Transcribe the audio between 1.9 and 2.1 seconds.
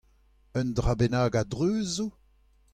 zo?